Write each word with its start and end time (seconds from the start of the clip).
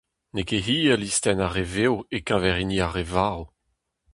N'eo 0.33 0.45
ket 0.49 0.65
hir 0.67 0.97
listenn 0.99 1.43
ar 1.45 1.51
re 1.53 1.63
vev 1.73 1.95
e-keñver 2.15 2.57
hini 2.59 2.79
ar 2.85 2.93
re 2.95 3.03
varv. 3.13 3.43